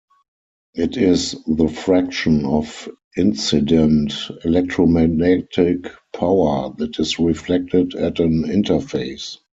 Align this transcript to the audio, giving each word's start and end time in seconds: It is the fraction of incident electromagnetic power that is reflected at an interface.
It 0.73 0.97
is 0.97 1.35
the 1.45 1.67
fraction 1.67 2.43
of 2.43 2.89
incident 3.15 4.15
electromagnetic 4.43 5.89
power 6.15 6.73
that 6.79 6.99
is 6.99 7.19
reflected 7.19 7.93
at 7.93 8.19
an 8.19 8.45
interface. 8.45 9.37